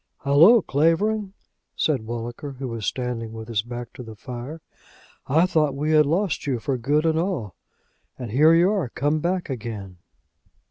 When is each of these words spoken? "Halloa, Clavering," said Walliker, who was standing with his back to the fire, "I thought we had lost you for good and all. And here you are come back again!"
"Halloa, 0.23 0.63
Clavering," 0.63 1.33
said 1.75 2.07
Walliker, 2.07 2.53
who 2.57 2.67
was 2.67 2.87
standing 2.87 3.33
with 3.33 3.47
his 3.47 3.61
back 3.61 3.93
to 3.93 4.01
the 4.01 4.15
fire, 4.15 4.59
"I 5.27 5.45
thought 5.45 5.75
we 5.75 5.91
had 5.91 6.07
lost 6.07 6.47
you 6.47 6.57
for 6.57 6.75
good 6.75 7.05
and 7.05 7.19
all. 7.19 7.53
And 8.17 8.31
here 8.31 8.55
you 8.55 8.71
are 8.71 8.89
come 8.89 9.19
back 9.19 9.47
again!" 9.47 9.97